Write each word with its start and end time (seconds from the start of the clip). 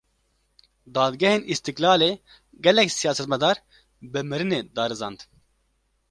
Dadgehên 0.93 1.41
Îstîklalê, 1.53 2.11
gelek 2.63 2.89
siyasetmedar 2.99 3.57
bi 4.11 4.19
mirinê 4.29 4.59
darizand 4.75 5.19